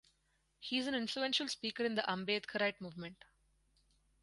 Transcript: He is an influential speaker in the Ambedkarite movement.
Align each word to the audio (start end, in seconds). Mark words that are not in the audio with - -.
He 0.59 0.79
is 0.79 0.87
an 0.87 0.95
influential 0.95 1.47
speaker 1.47 1.83
in 1.85 1.93
the 1.93 2.01
Ambedkarite 2.01 2.81
movement. 2.81 3.23